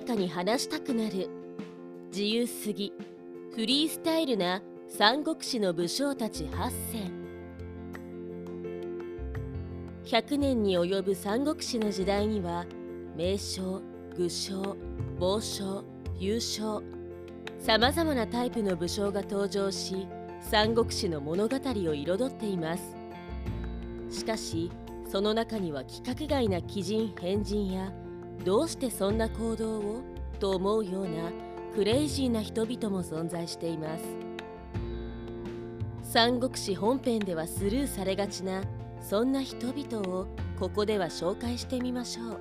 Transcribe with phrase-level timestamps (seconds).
[0.00, 1.28] 誰かに話したくなる。
[2.10, 2.90] 自由すぎ。
[3.54, 7.12] フリースタイルな三国志の武将たち8選
[10.04, 12.64] 100年に及ぶ三国志の時代には
[13.14, 13.82] 名将
[14.16, 14.74] 愚将
[15.18, 15.84] 暴将
[16.18, 16.82] 優将
[17.58, 20.08] さまざまなタイプの武将が登場し
[20.40, 22.96] 三国志の物語を彩っています。
[24.08, 24.70] しかし
[25.10, 27.92] その中には規格外な奇人変人や
[28.44, 30.02] どうしてそんな行動を？
[30.38, 31.30] と思うような
[31.74, 34.04] クレイジーな人々も存在しています。
[36.02, 38.64] 三国志本編ではスルーされがちな
[39.02, 40.26] そんな人々を
[40.58, 42.40] ここでは紹介してみましょう。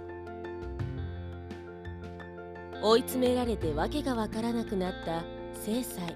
[2.81, 5.23] 追い詰められて訳がわからなくなった
[5.65, 6.07] 正妻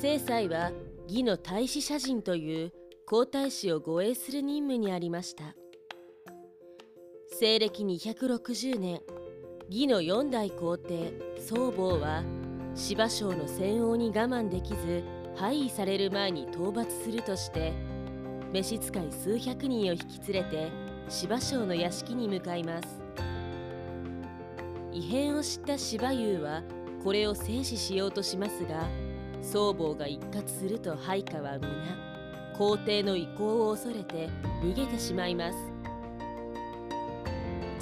[0.00, 0.72] 正妻は
[1.06, 2.72] 義の大使社人という
[3.06, 5.54] 皇太子を護衛する任務にありました。
[7.38, 9.02] 西暦260年
[9.68, 12.22] 義の四代皇帝宗坊は
[12.74, 17.74] 芝生の戦王に我慢できず廃位される前に討伐するとして
[18.54, 20.72] 召使い数百人を引き連れて
[21.10, 23.02] 芝生の屋敷に向かいます。
[24.90, 26.62] 異変を知った芝生は
[27.04, 28.88] これを制止しようとしますが
[29.42, 31.68] 宗坊が一括すると配下は皆
[32.56, 34.30] 皇帝の意向を恐れて
[34.62, 35.58] 逃げてしまいます。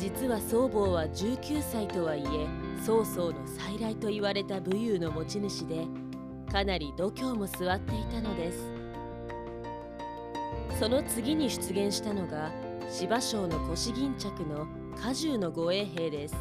[0.04, 2.46] 実は宗坊は19歳とはいえ
[2.84, 5.86] 曹操の再来と言われた武勇の持ち主で
[6.52, 8.70] かなり度胸も座っていたのです。
[10.78, 12.52] その次に出現したのが
[12.90, 14.66] 芝生の腰巾着の
[15.02, 16.36] 荷重の護衛兵です。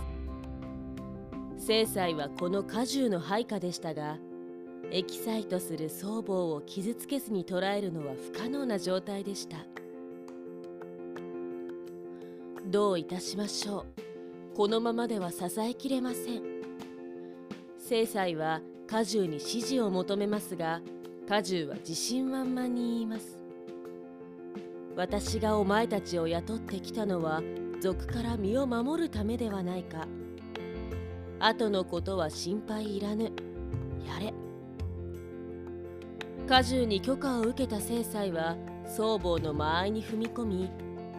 [1.58, 4.17] 正妻はこの荷重の配下でしたが
[4.92, 9.55] エキサイトする僧帽を傷つけずに捉えるのは不可能な状態でした。
[12.66, 14.56] どういたしましょう。
[14.56, 16.44] このままでは支えきれません。
[17.78, 20.82] 正妻は荷重に指示を求めますが
[21.30, 23.37] 荷重は自信満々に言います。
[24.95, 27.42] 私がお前たちを雇ってきたのは
[27.82, 30.08] 賊から身を守るためではないか。
[31.39, 33.26] 後のことは心配いらぬ。
[34.05, 34.33] やれ。
[36.48, 38.55] 荷重に許可を受けた正妻は
[38.86, 40.70] 僧帽の間合いに踏み込み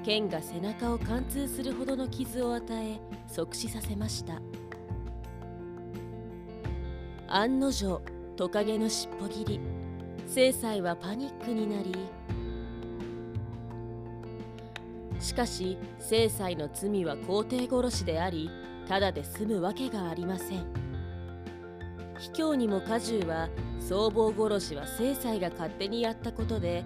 [0.04, 4.40] 剣が背中を貫通するほどの傷を与え即死させました。
[7.26, 8.02] 案の定
[8.36, 9.60] トカゲの尻尾切り。
[10.26, 11.94] 正妻はパニックになり。
[15.20, 18.50] しかし正妻の罪は皇帝殺しであり
[18.86, 20.66] ただで済むわけがありません。
[22.18, 23.48] 卑怯にも荷重は
[23.80, 26.84] 僧帽殺しは正妻が勝手にやったことで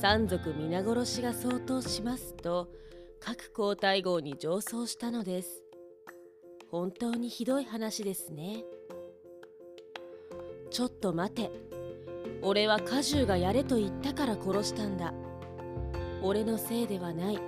[0.00, 2.68] 三族皆殺しが相当しますと
[3.18, 5.64] 各皇太后に上奏したのです。
[6.70, 8.62] 本当にひどい話ですね。
[10.70, 11.50] ちょっと待て。
[12.42, 15.12] 俺は荷重がやれと言ったから殺したんだ。
[16.22, 17.40] 俺のせいではない。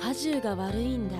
[0.00, 1.16] 荷重が悪いんだ。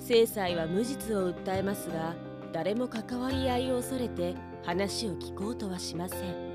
[0.00, 2.14] 正妻は無実を訴えますが
[2.54, 4.34] 誰も関わり合いを恐れて
[4.64, 6.47] 話を聞こうとはしません。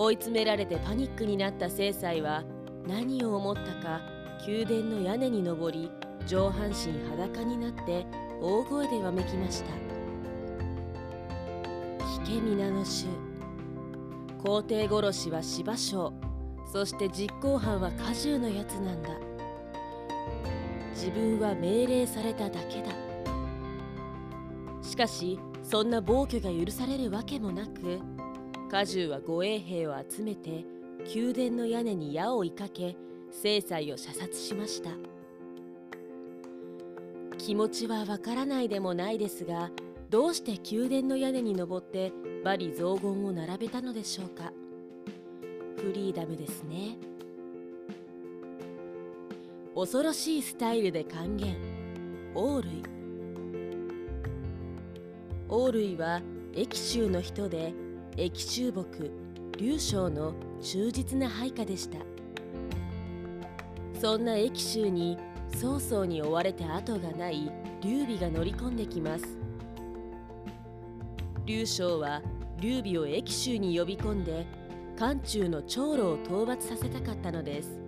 [0.00, 2.44] 追い詰められてパニックになった正妻は
[2.86, 4.00] 何を思ったか
[4.46, 5.90] 宮殿の屋根に登り
[6.24, 8.06] 上半身裸になって
[8.40, 9.70] 大声でわめきました。
[12.04, 13.06] 聞け皆の衆。
[14.40, 16.12] 皇帝殺しは芝生。
[16.72, 19.08] そして実行犯は荷重のやつなんだ。
[20.94, 22.92] 自分は命令されただけだ。
[24.80, 27.98] しかしそんな暴挙が許されるわけもなく
[28.70, 30.64] 荷重は護衛兵を集めて
[31.14, 32.96] 宮殿の屋根に矢を追いかけ
[33.30, 34.90] 正妻を射殺しました。
[37.38, 39.70] 気持ちはわからないでもないですが
[40.10, 42.12] どうして宮殿の屋根に登って
[42.44, 44.52] 罵詈雑言を並べたのでしょうか。
[45.76, 46.98] フリーダムですね。
[49.74, 51.56] 恐ろしいスタイルで還元。
[52.34, 52.82] オールイ
[55.48, 56.20] オールイは
[56.54, 57.72] 益州の人で
[58.20, 59.12] 益州木
[59.58, 61.98] 劉将の忠実な配下でした。
[64.00, 65.16] そんな益州に
[65.56, 67.48] 曹操に追われて後がない
[67.80, 69.24] 劉備が乗り込んできます。
[71.46, 72.20] 劉将は
[72.58, 74.46] 劉備を益州に呼び込んで
[74.98, 77.78] 漢中の長老を討伐させたかったのです。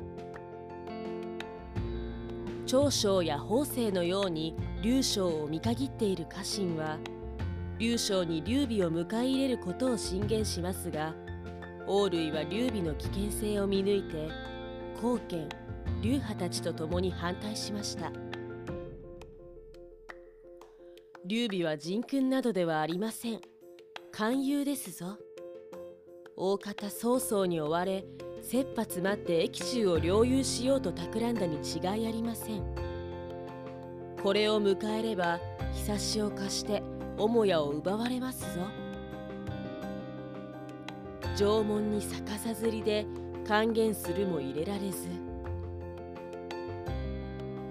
[2.67, 6.99] 長将や法政のように劉将を見限っている家臣は
[7.81, 11.15] 劉将に劉備を迎え入れることを進言しますが
[11.89, 14.29] 王類は劉備の危険性を見抜いて
[15.03, 15.49] 後見
[16.03, 18.13] 劉派たちと共に反対しました。
[21.27, 23.41] 劉備は人君などではありません。
[24.13, 25.19] 勧誘ですぞ。
[26.43, 28.07] 大方曹操に追われ
[28.43, 32.65] 切羽詰まって益州を領有しようと企んだに違いありません
[34.23, 35.39] これを迎えれば
[35.75, 36.83] 日差しを貸して
[37.29, 38.67] 母屋を奪われますぞ。
[41.37, 43.07] 縄文に逆さずりで
[43.47, 45.09] 還元するも入れられず。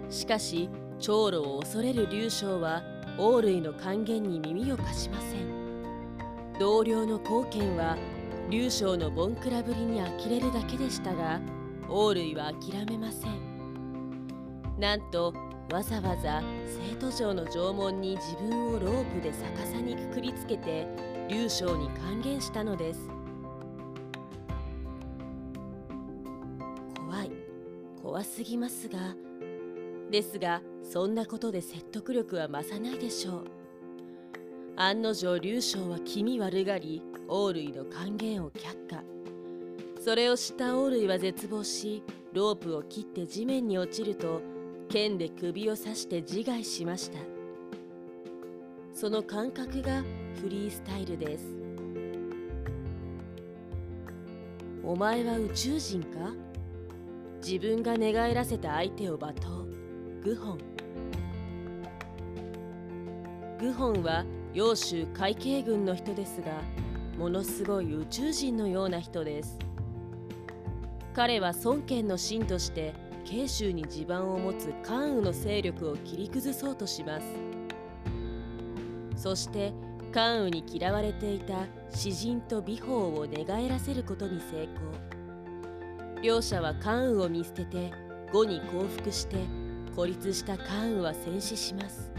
[0.10, 0.70] しかし
[1.00, 2.84] 長老を恐れる劉将は
[3.18, 5.40] 王類の還元に耳を貸しません。
[6.60, 7.98] 同僚の貢献は
[8.50, 11.40] 劉将のボンクラぶりに呆れるだけでしたが
[11.88, 13.50] 王類は諦めません。
[14.80, 15.34] なんと
[15.72, 20.88] わざわざ生徒城の城門に自分をロープで逆さにくくりつけて
[21.30, 23.00] 劉将に還元したのです。
[26.98, 27.32] 怖い。
[28.02, 29.16] 怖すぎますが。
[30.10, 33.44] ですがそんなことで説得力は増さないでしょう。
[34.76, 39.04] 案の定劉将は気味悪がり王類の還元を却下。
[40.04, 42.02] それを知った王類は絶望し
[42.34, 44.42] ロープを切って地面に落ちると
[44.90, 47.20] 剣で首を刺して自害しました。
[48.92, 50.04] その感覚が
[50.42, 51.46] フリースタイルです。
[54.84, 56.34] お前は宇宙人か？
[57.46, 59.64] 自分が寝返らせた相手を罵倒。
[60.24, 60.58] グホン
[63.60, 66.62] グホンは揚州海警軍の人ですが
[67.18, 69.60] ものすごい宇宙人のような人です。
[71.14, 72.94] 彼は孫権の臣として
[73.30, 77.28] 慶州に地盤を持つ関羽の勢力を切り崩そうとします。
[79.16, 79.72] そして
[80.12, 86.24] 関羽に嫌われていた詩人と美宝を寝返らせることに成功。
[86.24, 87.92] 両者は関羽を見捨てて
[88.34, 89.38] 呉に降伏して
[89.96, 92.12] 孤立した関羽は戦死します。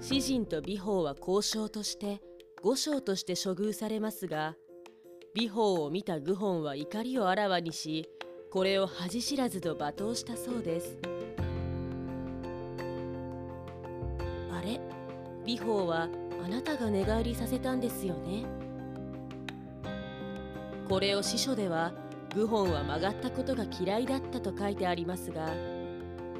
[0.00, 2.20] 詩人と美宝は交渉として
[2.60, 4.56] 五将として処遇されますが
[5.32, 8.08] 美宝を見た愚本は怒りをあらわにし
[8.52, 10.98] これを恥知らずと罵倒したそうです。
[14.52, 14.78] あれ？
[15.46, 16.06] 美宝は
[16.44, 18.44] あなたが寝返りさせたんですよね？
[20.86, 21.94] これを司書では
[22.34, 25.48] 愚本は曲がったことが嫌いだったと書いてありますが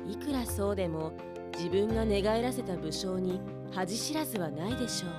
[0.06, 1.14] いくらそうでも
[1.56, 3.40] 自分が寝返らせた武将に
[3.72, 5.10] 恥知らずはないでしょう。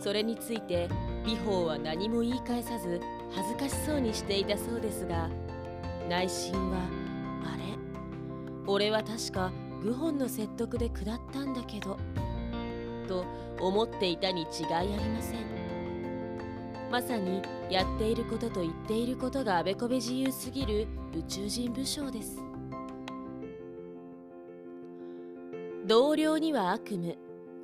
[0.00, 0.88] それについて
[1.26, 3.00] 美宝は何も言い返さず
[3.32, 5.30] 恥ずかしそうにしていたそうですが
[6.08, 6.78] 内心は
[7.44, 7.62] あれ？
[8.66, 11.96] 俺は確か愚本の説得で下ったんだけど
[13.08, 13.24] と
[13.60, 15.40] 思っていたに違いありません。
[16.90, 17.40] まさに
[17.70, 22.42] やっていることと言っていることがあべこべ自由すぎる宇宙人武将です。
[25.86, 27.16] 同僚には悪夢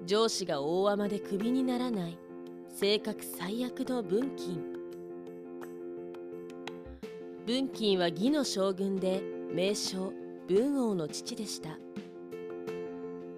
[0.05, 2.19] 上司が大雨でクビにならない
[2.69, 4.76] 性格最悪の文金。
[7.47, 9.23] 文金は義の将軍で
[9.55, 10.13] 名将
[10.49, 11.79] 文王の父でした。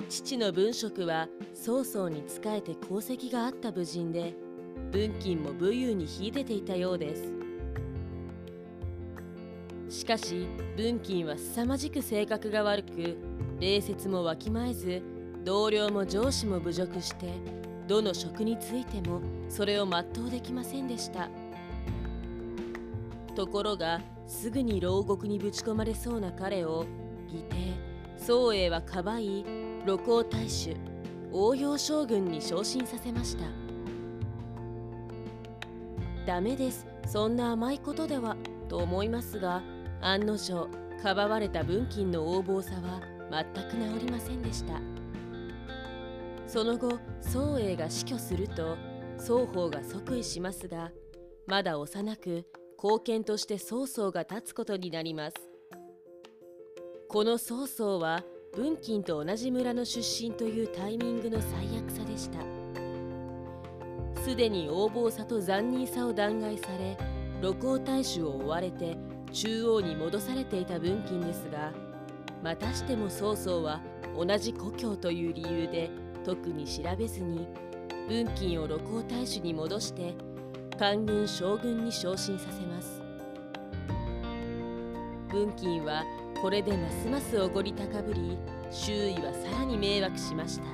[0.08, 4.32] 父の文職は曹操に仕えて功績があった武人で
[4.92, 7.34] 文金も武勇に秀でていたようです。
[9.90, 10.46] しかし
[10.78, 13.18] 文金は凄まじく性格が悪く
[13.60, 15.02] 礼節もわきまえず
[15.44, 17.26] 同僚も上司も侮辱して
[17.86, 21.28] どの職についてもそれを全うできませんでした。
[23.38, 26.84] ところがすぐに牢獄にぶち込まれそうな彼を
[27.32, 27.56] 義弟
[28.16, 29.44] 宋英はかばい
[29.86, 30.74] 露光大主
[31.30, 33.44] 応用将軍に昇進させました。
[36.26, 36.84] ダメです。
[37.06, 38.36] そんな甘いことでは
[38.68, 39.62] と思いますが
[40.00, 40.68] 案の定
[41.00, 44.80] かばわれた文金の横暴さは全く治りませんでした。
[46.48, 48.76] その後宋英が死去すると
[49.16, 50.90] 双方が即位しますが
[51.46, 52.44] まだ幼く
[52.80, 55.36] 貢献として曹操が立つことになります。
[57.08, 58.22] この曹操は
[58.54, 62.38] 文金と同じ村の出身というタイミングの最悪さでした。
[64.22, 66.96] すでに横暴さと残忍さを弾劾され
[67.40, 68.96] 露光大衆を追われて
[69.32, 71.72] 中央に戻されていた文金ですが
[72.42, 73.80] またしても曹操は
[74.16, 75.90] 同じ故郷という理由で
[76.24, 77.46] 特に調べずに
[78.08, 80.14] 文金を露光大衆に戻して
[80.78, 83.02] 官軍将軍に昇進させます。
[85.28, 86.04] 文金は
[86.40, 88.38] これでますますおごり高ぶり
[88.70, 90.66] 周囲はさらに迷惑しました。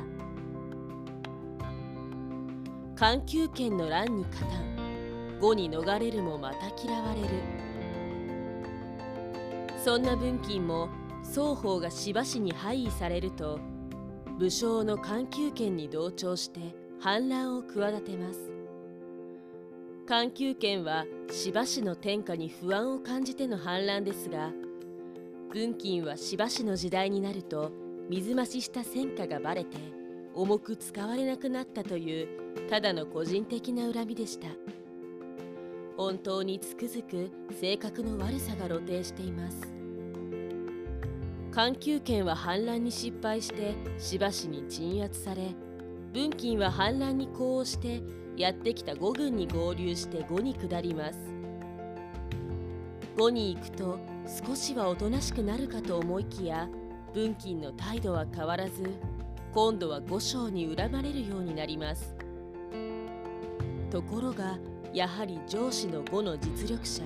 [2.95, 7.29] 環球圏の乱に加担後に逃れるもまた嫌われる。
[9.83, 10.89] そんな文金も
[11.23, 13.59] 双方がしばしに廃位されると
[14.39, 16.61] 武将の環球権に同調して
[17.01, 18.54] 反乱を企てます。
[20.07, 24.51] 環球権はしばしの天下に不安を感じての反乱ですが
[25.51, 27.73] 文金はしばしの時代になると
[28.11, 29.79] 水増しした戦果がばれて
[30.35, 34.49] 重く使われなくなったというただの個人的な恨みでした。
[35.97, 39.73] 本当につくづく性格の悪さが露呈しています。
[41.53, 45.55] 環球圏は反乱に失敗してしばしに鎮圧され
[46.13, 48.03] 文金は反乱に呼応して
[48.37, 51.19] やってきた5軍に合流して5に下ります。
[53.17, 53.99] 5に行くと
[54.47, 56.69] 少しはおとなしくなるかと思いきや
[57.13, 58.91] 文金の態度は変わらず
[59.53, 62.17] 今度は五章に恨まれるようになります。
[63.91, 64.59] ところが
[64.93, 67.03] やはり上司の5の実力者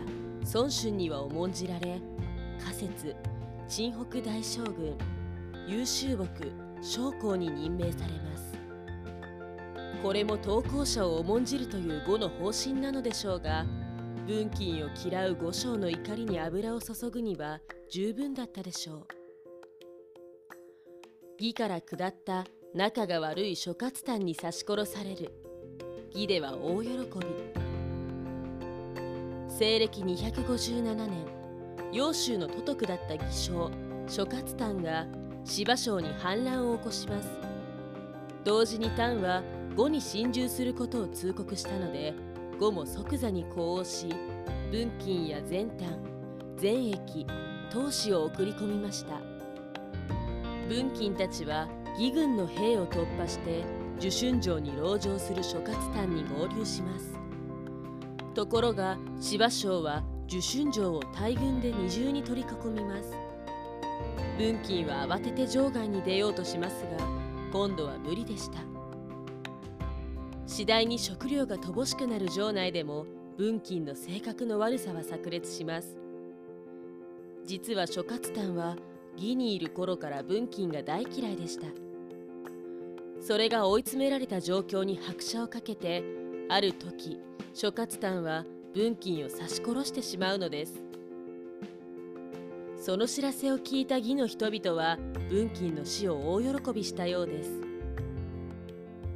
[0.55, 2.01] 孫春には重んじられ
[2.59, 3.15] 仮説
[3.69, 4.97] 陳北大将軍
[5.67, 6.27] 優秀木
[6.81, 8.28] 将校に任命されます。
[10.03, 13.67] これも投稿者を重んじるという5の方針なのでしょうが
[14.27, 19.07] 文金を嫌う五章の怒りに油を注ぐには十分だったでしょう。
[21.39, 25.33] 義から下った仲が悪い諸葛丹に刺し殺される。
[26.13, 26.99] 義では大喜び。
[29.49, 31.11] 西暦257年
[31.91, 33.71] 揚州の都督だった義将
[34.07, 35.07] 諸葛丹が
[35.45, 37.29] 芝生に反乱を起こします。
[38.45, 39.43] 同時に丹は
[39.79, 42.13] 呉に侵入することを通告したので
[42.59, 44.09] 呉も即座に呼応し
[44.73, 45.87] 文金や全丹
[46.57, 47.25] 全駅
[47.71, 49.21] 投資を送り込みました。
[50.69, 53.63] 文金たちは義軍の兵を突破して
[53.99, 57.17] 受春城に籠城する諸葛丹に合流します。
[58.35, 63.13] ところが芝生は受春城を大軍で二重に取り囲みます。
[64.37, 67.07] 文金は慌てて城外に出ようとしますが
[67.53, 68.78] 今度は無理でした。
[70.59, 75.97] 次第に食料が乏しくなる城内でも文金の性格の悪さは炸裂します。
[77.47, 78.75] 実は諸葛丹は
[79.15, 81.69] 義にいる頃から文金が大嫌いでした。
[83.21, 86.03] それが追い詰められた状況に拍車をかけて
[86.49, 87.21] ある時
[87.55, 90.75] 諸葛丹は文金を刺し殺してしまうのです。
[92.81, 94.99] その知らせを聞いた義の人々は
[95.31, 97.61] 文金の死を大喜びしたようです。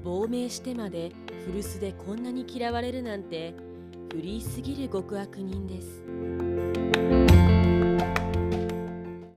[0.05, 1.11] 亡命してまで
[1.45, 3.55] 古巣でこんなに嫌われるなんて
[4.13, 6.52] フリーすぎる極悪人です。